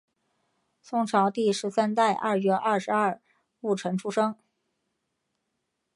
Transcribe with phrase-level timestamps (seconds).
[0.81, 2.57] 宋朝第十三代二月廿
[2.91, 3.21] 二
[3.59, 4.35] 戊辰出生。